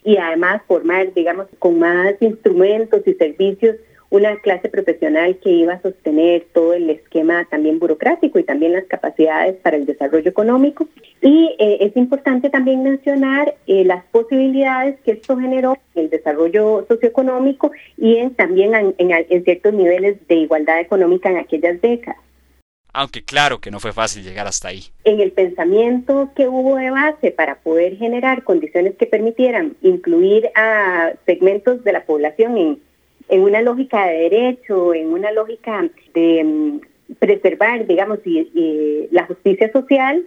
y 0.03 0.17
además 0.17 0.61
formar, 0.67 1.13
digamos, 1.13 1.47
con 1.59 1.79
más 1.79 2.15
instrumentos 2.21 3.01
y 3.05 3.13
servicios 3.15 3.77
una 4.13 4.35
clase 4.37 4.69
profesional 4.69 5.39
que 5.39 5.49
iba 5.49 5.73
a 5.73 5.81
sostener 5.81 6.45
todo 6.53 6.75
el 6.75 6.87
esquema 6.91 7.45
también 7.45 7.79
burocrático 7.79 8.37
y 8.37 8.43
también 8.43 8.73
las 8.73 8.83
capacidades 8.85 9.55
para 9.55 9.75
el 9.75 9.87
desarrollo 9.87 10.29
económico. 10.29 10.87
Y 11.19 11.55
eh, 11.57 11.77
es 11.81 11.97
importante 11.97 12.51
también 12.51 12.83
mencionar 12.83 13.55
eh, 13.65 13.83
las 13.83 14.05
posibilidades 14.05 14.99
que 14.99 15.13
esto 15.13 15.35
generó 15.35 15.79
en 15.95 16.03
el 16.03 16.09
desarrollo 16.11 16.85
socioeconómico 16.87 17.71
y 17.97 18.17
en, 18.17 18.35
también 18.35 18.75
en, 18.75 18.93
en 18.99 19.43
ciertos 19.43 19.73
niveles 19.73 20.19
de 20.27 20.35
igualdad 20.35 20.79
económica 20.79 21.31
en 21.31 21.37
aquellas 21.37 21.81
décadas 21.81 22.17
aunque 22.95 23.23
claro 23.23 23.59
que 23.59 23.71
no 23.71 23.79
fue 23.79 23.91
fácil 23.91 24.21
llegar 24.21 24.45
hasta 24.45 24.67
ahí. 24.67 24.83
En 25.03 25.19
el 25.19 25.31
pensamiento 25.31 26.29
que 26.35 26.47
hubo 26.47 26.75
de 26.75 26.91
base 26.91 27.31
para 27.31 27.55
poder 27.55 27.97
generar 27.97 28.43
condiciones 28.43 28.93
que 28.97 29.07
permitieran 29.07 29.75
incluir 29.81 30.51
a 30.53 31.13
segmentos 31.25 31.83
de 31.83 31.91
la 31.91 32.05
población 32.05 32.55
en, 32.55 32.79
en 33.29 33.41
una 33.41 33.61
lógica 33.61 34.07
de 34.07 34.29
derecho, 34.29 34.93
en 34.93 35.07
una 35.07 35.31
lógica 35.31 35.89
de 36.13 36.43
mm, 36.43 37.15
preservar, 37.19 37.85
digamos, 37.87 38.19
y, 38.25 39.07
la 39.11 39.25
justicia 39.25 39.71
social, 39.71 40.25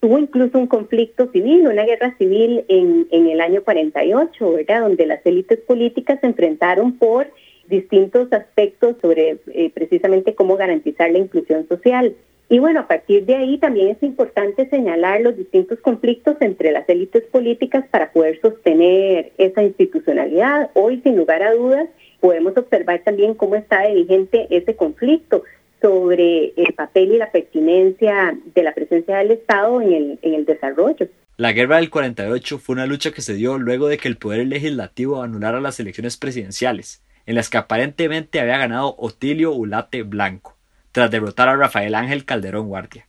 tuvo 0.00 0.18
incluso 0.18 0.58
un 0.58 0.66
conflicto 0.66 1.30
civil, 1.32 1.66
una 1.66 1.84
guerra 1.84 2.14
civil 2.18 2.64
en, 2.68 3.06
en 3.10 3.28
el 3.28 3.40
año 3.40 3.62
48, 3.62 4.52
¿verdad? 4.52 4.82
Donde 4.82 5.06
las 5.06 5.24
élites 5.24 5.58
políticas 5.60 6.20
se 6.20 6.26
enfrentaron 6.26 6.98
por 6.98 7.28
distintos 7.68 8.32
aspectos 8.32 8.96
sobre 9.00 9.38
eh, 9.48 9.70
precisamente 9.74 10.34
cómo 10.34 10.56
garantizar 10.56 11.10
la 11.10 11.18
inclusión 11.18 11.66
social. 11.68 12.14
Y 12.48 12.60
bueno, 12.60 12.80
a 12.80 12.86
partir 12.86 13.26
de 13.26 13.34
ahí 13.34 13.58
también 13.58 13.88
es 13.88 14.02
importante 14.02 14.68
señalar 14.68 15.20
los 15.20 15.36
distintos 15.36 15.80
conflictos 15.80 16.36
entre 16.40 16.70
las 16.70 16.88
élites 16.88 17.24
políticas 17.24 17.84
para 17.90 18.12
poder 18.12 18.40
sostener 18.40 19.32
esa 19.36 19.64
institucionalidad. 19.64 20.70
Hoy, 20.74 21.00
sin 21.02 21.16
lugar 21.16 21.42
a 21.42 21.54
dudas, 21.54 21.88
podemos 22.20 22.56
observar 22.56 23.02
también 23.04 23.34
cómo 23.34 23.56
está 23.56 23.82
de 23.82 23.94
vigente 23.94 24.46
ese 24.50 24.76
conflicto 24.76 25.44
sobre 25.80 26.52
el 26.56 26.72
papel 26.74 27.12
y 27.12 27.18
la 27.18 27.30
pertinencia 27.30 28.36
de 28.54 28.62
la 28.62 28.74
presencia 28.74 29.18
del 29.18 29.32
Estado 29.32 29.80
en 29.80 29.92
el, 29.92 30.18
en 30.22 30.34
el 30.34 30.44
desarrollo. 30.44 31.08
La 31.36 31.52
guerra 31.52 31.76
del 31.76 31.90
48 31.90 32.58
fue 32.58 32.74
una 32.74 32.86
lucha 32.86 33.10
que 33.10 33.20
se 33.20 33.34
dio 33.34 33.58
luego 33.58 33.88
de 33.88 33.98
que 33.98 34.08
el 34.08 34.16
poder 34.16 34.46
legislativo 34.46 35.22
anulara 35.22 35.60
las 35.60 35.78
elecciones 35.78 36.16
presidenciales 36.16 37.02
en 37.26 37.34
las 37.34 37.50
que 37.50 37.58
aparentemente 37.58 38.40
había 38.40 38.56
ganado 38.56 38.94
Otilio 38.98 39.52
Ulate 39.52 40.02
Blanco, 40.04 40.56
tras 40.92 41.10
derrotar 41.10 41.48
a 41.48 41.56
Rafael 41.56 41.94
Ángel 41.94 42.24
Calderón 42.24 42.68
Guardia. 42.68 43.06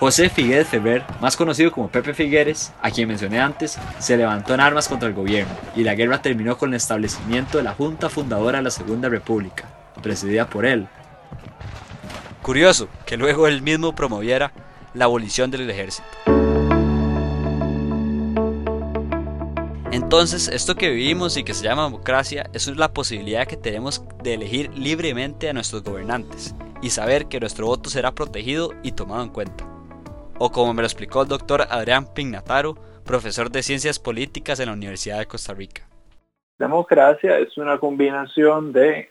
José 0.00 0.30
Figueres 0.30 0.66
Ferrer, 0.66 1.04
más 1.20 1.36
conocido 1.36 1.70
como 1.70 1.90
Pepe 1.90 2.14
Figueres, 2.14 2.72
a 2.80 2.90
quien 2.90 3.06
mencioné 3.06 3.38
antes, 3.38 3.78
se 3.98 4.16
levantó 4.16 4.54
en 4.54 4.60
armas 4.60 4.88
contra 4.88 5.06
el 5.06 5.14
gobierno 5.14 5.52
y 5.76 5.84
la 5.84 5.94
guerra 5.94 6.22
terminó 6.22 6.56
con 6.56 6.70
el 6.70 6.76
establecimiento 6.76 7.58
de 7.58 7.64
la 7.64 7.74
Junta 7.74 8.08
Fundadora 8.08 8.58
de 8.58 8.64
la 8.64 8.70
Segunda 8.70 9.10
República, 9.10 9.68
presidida 10.02 10.48
por 10.48 10.64
él. 10.64 10.88
Curioso 12.40 12.88
que 13.04 13.18
luego 13.18 13.46
él 13.46 13.60
mismo 13.60 13.94
promoviera 13.94 14.52
la 14.94 15.04
abolición 15.04 15.50
del 15.50 15.68
ejército. 15.68 16.08
Entonces, 19.92 20.48
esto 20.48 20.76
que 20.76 20.88
vivimos 20.88 21.36
y 21.36 21.44
que 21.44 21.52
se 21.52 21.64
llama 21.64 21.84
democracia, 21.84 22.48
es 22.54 22.66
la 22.68 22.94
posibilidad 22.94 23.46
que 23.46 23.58
tenemos 23.58 24.02
de 24.22 24.32
elegir 24.32 24.70
libremente 24.74 25.50
a 25.50 25.52
nuestros 25.52 25.82
gobernantes 25.82 26.54
y 26.80 26.88
saber 26.88 27.26
que 27.26 27.38
nuestro 27.38 27.66
voto 27.66 27.90
será 27.90 28.12
protegido 28.12 28.72
y 28.82 28.92
tomado 28.92 29.22
en 29.24 29.28
cuenta. 29.28 29.69
O 30.42 30.50
como 30.50 30.72
me 30.72 30.80
lo 30.80 30.86
explicó 30.86 31.20
el 31.20 31.28
doctor 31.28 31.66
Adrián 31.68 32.14
Pignataro, 32.14 32.74
profesor 33.04 33.50
de 33.50 33.62
Ciencias 33.62 33.98
Políticas 33.98 34.58
en 34.58 34.68
la 34.68 34.72
Universidad 34.72 35.18
de 35.18 35.26
Costa 35.26 35.52
Rica. 35.52 35.86
Democracia 36.58 37.38
es 37.38 37.58
una 37.58 37.76
combinación 37.76 38.72
de 38.72 39.10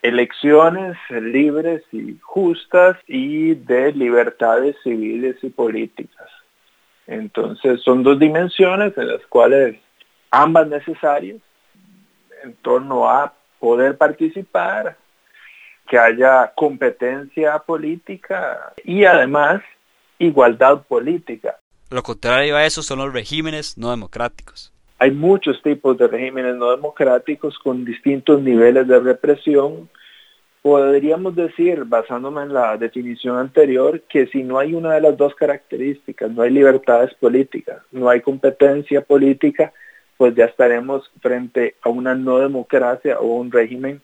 elecciones 0.00 0.96
libres 1.10 1.82
y 1.92 2.16
justas 2.22 2.96
y 3.06 3.54
de 3.54 3.92
libertades 3.92 4.76
civiles 4.82 5.36
y 5.42 5.50
políticas. 5.50 6.30
Entonces 7.06 7.82
son 7.82 8.02
dos 8.02 8.18
dimensiones 8.18 8.96
en 8.96 9.08
las 9.08 9.26
cuales 9.26 9.76
ambas 10.30 10.68
necesarias 10.68 11.36
en 12.42 12.54
torno 12.62 13.06
a 13.10 13.34
poder 13.58 13.98
participar, 13.98 14.96
que 15.86 15.98
haya 15.98 16.50
competencia 16.56 17.58
política 17.58 18.72
y 18.84 19.04
además 19.04 19.60
igualdad 20.20 20.86
política. 20.86 21.58
Lo 21.90 22.04
contrario 22.04 22.56
a 22.56 22.64
eso 22.64 22.82
son 22.82 23.00
los 23.00 23.12
regímenes 23.12 23.76
no 23.76 23.90
democráticos. 23.90 24.72
Hay 25.00 25.10
muchos 25.10 25.60
tipos 25.62 25.98
de 25.98 26.06
regímenes 26.06 26.54
no 26.54 26.70
democráticos 26.70 27.58
con 27.58 27.84
distintos 27.84 28.40
niveles 28.40 28.86
de 28.86 29.00
represión 29.00 29.88
podríamos 30.62 31.34
decir, 31.34 31.84
basándome 31.84 32.42
en 32.42 32.52
la 32.52 32.76
definición 32.76 33.38
anterior, 33.38 34.02
que 34.02 34.26
si 34.26 34.42
no 34.42 34.58
hay 34.58 34.74
una 34.74 34.94
de 34.94 35.00
las 35.00 35.16
dos 35.16 35.34
características, 35.34 36.30
no 36.30 36.42
hay 36.42 36.50
libertades 36.50 37.14
políticas, 37.14 37.78
no 37.92 38.08
hay 38.08 38.20
competencia 38.20 39.00
política, 39.00 39.72
pues 40.16 40.34
ya 40.34 40.44
estaremos 40.44 41.10
frente 41.22 41.76
a 41.82 41.88
una 41.88 42.14
no 42.14 42.38
democracia 42.38 43.18
o 43.20 43.36
un 43.36 43.50
régimen 43.50 44.02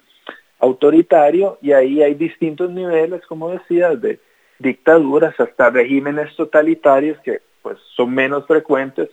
autoritario 0.58 1.58
y 1.60 1.72
ahí 1.72 2.02
hay 2.02 2.14
distintos 2.14 2.70
niveles, 2.70 3.20
como 3.26 3.50
decía, 3.50 3.94
de 3.94 4.18
dictaduras 4.58 5.38
hasta 5.38 5.70
regímenes 5.70 6.34
totalitarios 6.36 7.18
que 7.20 7.40
pues 7.62 7.78
son 7.96 8.14
menos 8.14 8.46
frecuentes 8.46 9.08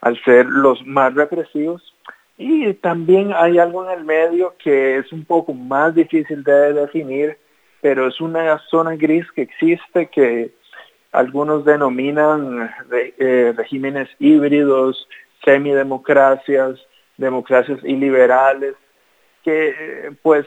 al 0.00 0.22
ser 0.24 0.46
los 0.46 0.86
más 0.86 1.14
represivos. 1.14 1.94
Y 2.36 2.72
también 2.74 3.32
hay 3.34 3.58
algo 3.58 3.84
en 3.84 3.98
el 3.98 4.04
medio 4.04 4.54
que 4.62 4.98
es 4.98 5.12
un 5.12 5.24
poco 5.24 5.54
más 5.54 5.94
difícil 5.94 6.44
de 6.44 6.72
definir, 6.72 7.36
pero 7.80 8.06
es 8.06 8.20
una 8.20 8.58
zona 8.70 8.94
gris 8.94 9.26
que 9.32 9.42
existe 9.42 10.06
que 10.06 10.52
algunos 11.10 11.64
denominan 11.64 12.70
eh, 12.92 13.54
regímenes 13.56 14.08
híbridos, 14.18 15.08
semidemocracias, 15.44 16.78
democracias 17.16 17.80
iliberales, 17.82 18.74
que 19.42 20.12
pues 20.22 20.46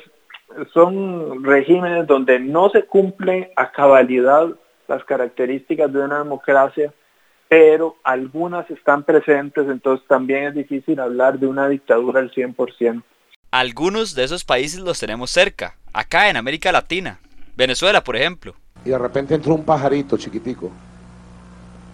son 0.74 1.44
regímenes 1.44 2.08
donde 2.08 2.40
no 2.40 2.70
se 2.70 2.84
cumplen 2.84 3.50
a 3.56 3.72
cabalidad 3.72 4.50
las 4.88 5.04
características 5.06 5.92
de 5.92 6.00
una 6.00 6.20
democracia, 6.20 6.94
pero 7.48 7.96
algunas 8.04 8.70
están 8.70 9.04
presentes, 9.04 9.68
entonces 9.68 10.06
también 10.08 10.46
es 10.46 10.54
difícil 10.54 11.00
hablar 11.00 11.40
de 11.40 11.48
una 11.48 11.68
dictadura 11.68 12.20
al 12.20 12.32
100%. 12.32 13.04
Algunos 13.52 14.16
de 14.16 14.24
esos 14.24 14.46
países 14.46 14.80
los 14.80 15.00
tenemos 15.00 15.30
cerca, 15.32 15.76
acá 15.94 16.30
en 16.30 16.38
América 16.38 16.72
Latina, 16.72 17.20
Venezuela 17.56 18.04
por 18.04 18.16
ejemplo. 18.16 18.56
y 18.86 18.90
de 18.90 18.98
repente 18.98 19.36
entró 19.36 19.54
un 19.54 19.66
pajarito 19.66 20.18
chiquitico 20.18 20.72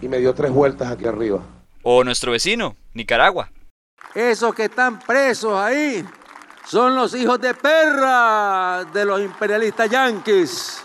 y 0.00 0.08
me 0.08 0.18
dio 0.18 0.32
tres 0.34 0.50
vueltas 0.50 0.90
aquí 0.90 1.06
arriba. 1.06 1.40
O 1.82 2.04
nuestro 2.04 2.32
vecino, 2.32 2.76
Nicaragua. 2.94 3.50
Esos 4.14 4.54
que 4.54 4.64
están 4.64 4.98
presos 5.00 5.54
ahí 5.54 6.04
son 6.68 6.94
los 6.94 7.14
hijos 7.14 7.40
de 7.40 7.54
perra 7.54 8.84
de 8.92 9.04
los 9.06 9.20
imperialistas 9.20 9.88
yanquis. 9.88 10.82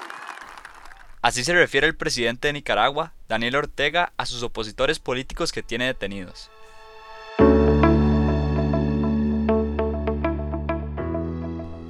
Así 1.22 1.44
se 1.44 1.54
refiere 1.54 1.88
el 1.88 1.96
presidente 1.96 2.48
de 2.48 2.54
Nicaragua, 2.54 3.14
Daniel 3.28 3.58
Ortega, 3.58 4.14
a 4.16 4.26
sus 4.26 4.44
opositores 4.44 5.00
políticos 5.00 5.52
que 5.52 5.62
tiene 5.62 5.86
detenidos. 5.86 6.50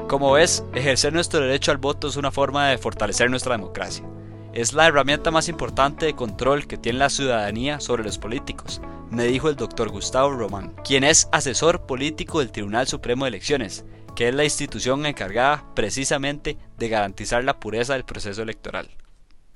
Como 0.07 0.31
ves, 0.33 0.63
ejercer 0.73 1.13
nuestro 1.13 1.41
derecho 1.41 1.71
al 1.71 1.77
voto 1.77 2.07
es 2.07 2.17
una 2.17 2.31
forma 2.31 2.69
de 2.69 2.77
fortalecer 2.77 3.29
nuestra 3.29 3.55
democracia. 3.57 4.05
Es 4.53 4.75
la 4.75 4.85
herramienta 4.85 5.31
más 5.31 5.49
importante 5.49 6.05
de 6.05 6.13
control 6.13 6.67
que 6.67 6.77
tiene 6.77 6.99
la 6.99 7.09
ciudadanía 7.09 7.79
sobre 7.79 8.03
los 8.03 8.19
políticos, 8.19 8.83
me 9.09 9.23
dijo 9.23 9.49
el 9.49 9.55
doctor 9.55 9.89
Gustavo 9.89 10.29
Román, 10.29 10.73
quien 10.87 11.03
es 11.03 11.27
asesor 11.31 11.87
político 11.87 12.37
del 12.37 12.51
Tribunal 12.51 12.85
Supremo 12.85 13.25
de 13.25 13.29
Elecciones, 13.29 13.83
que 14.15 14.27
es 14.27 14.35
la 14.35 14.43
institución 14.43 15.07
encargada 15.07 15.63
precisamente 15.75 16.55
de 16.77 16.87
garantizar 16.87 17.43
la 17.43 17.59
pureza 17.59 17.93
del 17.93 18.03
proceso 18.03 18.43
electoral. 18.43 18.85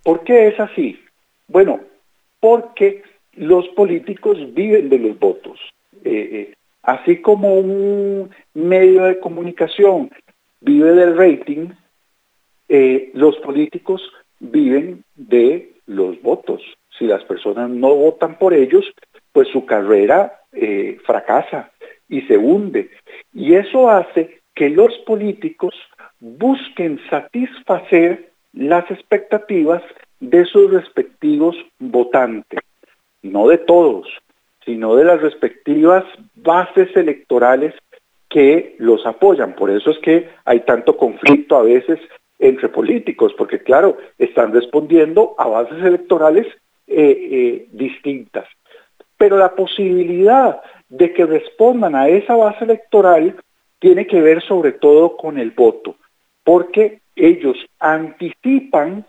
¿Por 0.02 0.24
qué 0.24 0.48
es 0.48 0.60
así? 0.60 1.00
Bueno, 1.48 1.80
porque 2.40 3.04
los 3.34 3.68
políticos 3.70 4.40
viven 4.56 4.90
de 4.90 4.98
los 4.98 5.20
votos. 5.20 5.60
Eh, 6.06 6.10
eh, 6.32 6.54
así 6.82 7.22
como 7.22 7.54
un 7.54 8.32
medio 8.56 9.04
de 9.04 9.20
comunicación 9.20 10.10
vive 10.62 10.94
del 10.94 11.16
rating, 11.16 11.70
eh, 12.68 13.12
los 13.14 13.36
políticos 13.38 14.02
viven 14.40 15.04
de 15.16 15.74
los 15.86 16.22
votos. 16.22 16.62
Si 16.98 17.06
las 17.06 17.24
personas 17.24 17.70
no 17.70 17.94
votan 17.96 18.38
por 18.38 18.54
ellos, 18.54 18.86
pues 19.32 19.48
su 19.50 19.66
carrera 19.66 20.42
fracasa 21.06 21.72
y 22.10 22.22
se 22.22 22.38
hunde. 22.38 22.90
Y 23.34 23.56
eso 23.56 23.90
hace 23.90 24.42
que 24.56 24.70
los 24.70 24.98
políticos 25.00 25.76
busquen 26.20 27.00
satisfacer 27.10 28.32
las 28.54 28.90
expectativas 28.90 29.84
de 30.20 30.46
sus 30.46 30.72
respectivos 30.72 31.56
votantes, 31.78 32.60
no 33.22 33.48
de 33.48 33.60
todos, 33.60 34.08
sino 34.66 34.96
de 34.96 35.06
las 35.06 35.22
respectivas 35.22 36.04
bases 36.36 36.90
electorales 36.96 37.76
que 38.30 38.76
los 38.80 39.06
apoyan. 39.06 39.54
Por 39.56 39.70
eso 39.70 39.92
es 39.92 40.00
que 40.00 40.28
hay 40.44 40.62
tanto 40.62 40.98
conflicto 40.98 41.56
a 41.56 41.62
veces 41.62 42.00
entre 42.40 42.70
políticos, 42.70 43.34
porque 43.38 43.60
claro, 43.60 43.98
están 44.18 44.54
respondiendo 44.54 45.36
a 45.38 45.48
bases 45.48 45.84
electorales 45.84 46.48
eh, 46.88 47.30
eh, 47.32 47.68
distintas. 47.72 48.46
Pero 49.18 49.38
la 49.38 49.56
posibilidad 49.56 50.62
de 50.90 51.14
que 51.14 51.26
respondan 51.26 51.96
a 51.96 52.08
esa 52.08 52.36
base 52.36 52.64
electoral 52.64 53.36
tiene 53.80 54.08
que 54.08 54.22
ver 54.22 54.42
sobre 54.44 54.72
todo 54.72 55.18
con 55.18 55.38
el 55.38 55.52
voto, 55.52 55.96
porque 56.44 57.02
ellos 57.16 57.58
anticipan 57.80 59.06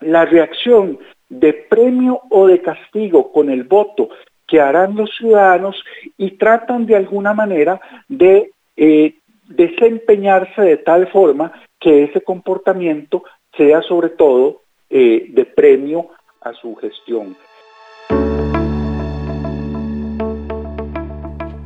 la 0.00 0.24
reacción 0.24 0.98
de 1.28 1.52
premio 1.52 2.22
o 2.30 2.46
de 2.46 2.60
castigo 2.62 3.32
con 3.32 3.50
el 3.50 3.64
voto 3.64 4.08
que 4.46 4.60
harán 4.60 4.96
los 4.96 5.10
ciudadanos 5.16 5.82
y 6.16 6.32
tratan 6.32 6.86
de 6.86 6.96
alguna 6.96 7.34
manera 7.34 7.80
de 8.08 8.52
eh, 8.76 9.14
desempeñarse 9.48 10.62
de 10.62 10.76
tal 10.78 11.08
forma 11.08 11.52
que 11.80 12.04
ese 12.04 12.20
comportamiento 12.20 13.22
sea 13.56 13.82
sobre 13.82 14.10
todo 14.10 14.62
eh, 14.90 15.26
de 15.30 15.44
premio 15.44 16.08
a 16.40 16.52
su 16.54 16.74
gestión. 16.76 17.36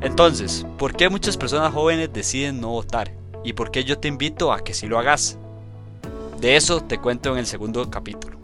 Entonces, 0.00 0.66
¿por 0.78 0.94
qué 0.94 1.08
muchas 1.08 1.37
personas 1.37 1.72
jóvenes 1.72 2.12
deciden 2.12 2.60
no 2.60 2.70
votar? 2.70 3.12
¿Y 3.44 3.54
por 3.54 3.70
qué 3.70 3.84
yo 3.84 3.98
te 3.98 4.08
invito 4.08 4.52
a 4.52 4.60
que 4.60 4.74
sí 4.74 4.87
lo 4.87 4.98
hagas? 4.98 5.38
De 6.40 6.56
eso 6.56 6.80
te 6.82 6.98
cuento 6.98 7.32
en 7.32 7.38
el 7.38 7.46
segundo 7.46 7.88
capítulo. 7.88 8.37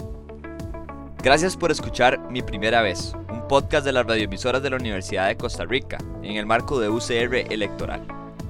Gracias 1.22 1.56
por 1.56 1.70
escuchar 1.70 2.20
Mi 2.30 2.42
Primera 2.42 2.80
Vez, 2.80 3.12
un 3.28 3.46
podcast 3.48 3.84
de 3.84 3.92
las 3.92 4.06
radioemisoras 4.06 4.62
de 4.62 4.70
la 4.70 4.76
Universidad 4.76 5.26
de 5.26 5.36
Costa 5.36 5.64
Rica, 5.64 5.98
en 6.22 6.36
el 6.36 6.46
marco 6.46 6.78
de 6.78 6.88
UCR 6.88 7.52
Electoral. 7.52 8.02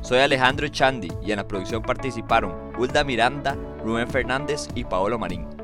Soy 0.03 0.19
Alejandro 0.19 0.69
Chandi 0.69 1.09
y 1.25 1.33
en 1.33 1.39
la 1.39 1.49
producción 1.49 1.83
participaron 1.83 2.68
Hulda 2.79 3.03
Miranda, 3.03 3.57
Rubén 3.85 4.09
Fernández 4.09 4.69
y 4.75 4.85
Paolo 4.85 5.19
Marín. 5.19 5.58